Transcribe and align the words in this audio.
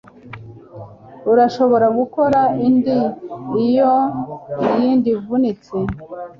Urashobora 1.31 1.87
gukora 1.97 2.39
indi 2.67 2.97
iyo 3.65 3.93
iyi 4.77 4.91
ivunitse 5.13 5.75